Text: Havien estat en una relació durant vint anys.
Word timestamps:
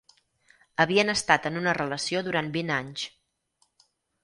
Havien 0.85 1.13
estat 1.13 1.45
en 1.51 1.61
una 1.61 1.77
relació 1.79 2.23
durant 2.31 2.51
vint 2.59 2.75
anys. 2.79 3.07